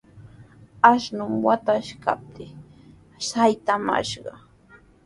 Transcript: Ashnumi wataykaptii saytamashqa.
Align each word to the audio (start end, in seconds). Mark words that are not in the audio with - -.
Ashnumi 0.91 1.37
wataykaptii 1.47 2.55
saytamashqa. 3.27 4.33